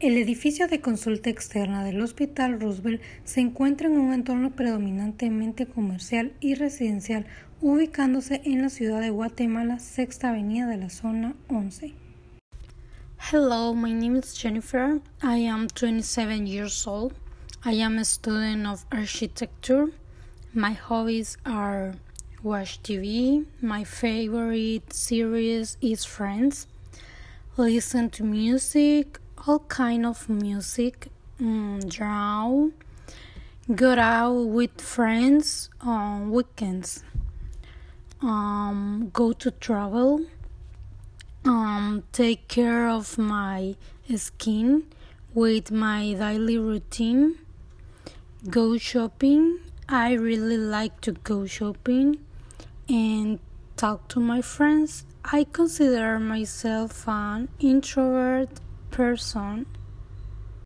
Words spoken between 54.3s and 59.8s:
friends. I consider myself an introvert person